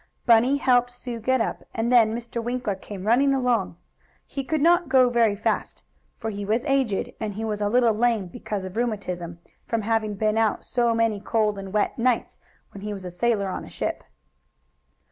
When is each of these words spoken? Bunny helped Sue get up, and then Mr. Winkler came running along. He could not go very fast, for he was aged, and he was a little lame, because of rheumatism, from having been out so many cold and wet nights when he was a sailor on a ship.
Bunny 0.25 0.57
helped 0.57 0.89
Sue 0.91 1.19
get 1.19 1.41
up, 1.41 1.63
and 1.75 1.91
then 1.93 2.15
Mr. 2.15 2.43
Winkler 2.43 2.73
came 2.73 3.05
running 3.05 3.35
along. 3.35 3.77
He 4.25 4.43
could 4.43 4.59
not 4.59 4.89
go 4.89 5.11
very 5.11 5.35
fast, 5.35 5.83
for 6.17 6.31
he 6.31 6.43
was 6.43 6.65
aged, 6.65 7.13
and 7.19 7.35
he 7.35 7.45
was 7.45 7.61
a 7.61 7.69
little 7.69 7.93
lame, 7.93 8.25
because 8.25 8.63
of 8.63 8.77
rheumatism, 8.77 9.37
from 9.67 9.83
having 9.83 10.15
been 10.15 10.39
out 10.39 10.65
so 10.65 10.95
many 10.95 11.19
cold 11.19 11.59
and 11.59 11.71
wet 11.71 11.99
nights 11.99 12.39
when 12.71 12.81
he 12.81 12.93
was 12.93 13.05
a 13.05 13.11
sailor 13.11 13.49
on 13.49 13.63
a 13.63 13.69
ship. 13.69 14.03